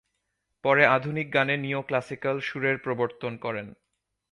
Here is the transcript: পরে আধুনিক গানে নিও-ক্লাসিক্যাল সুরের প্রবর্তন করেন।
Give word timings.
পরে 0.63 0.83
আধুনিক 0.87 1.27
গানে 1.33 1.55
নিও-ক্লাসিক্যাল 1.57 2.37
সুরের 2.39 2.77
প্রবর্তন 2.77 3.33
করেন। 3.37 3.67